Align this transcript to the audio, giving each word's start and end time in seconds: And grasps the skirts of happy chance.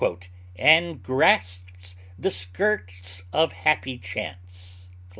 And 0.55 1.03
grasps 1.03 1.95
the 2.17 2.31
skirts 2.31 3.23
of 3.31 3.53
happy 3.53 3.99
chance. 3.99 4.89